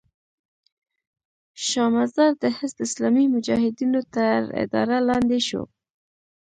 شا 1.67 1.85
مزار 1.95 2.31
د 2.43 2.45
حزب 2.57 2.77
اسلامي 2.87 3.25
مجاهدینو 3.35 4.01
تر 4.13 4.37
اداره 4.63 4.97
لاندې 5.09 5.39
شو. 5.47 5.63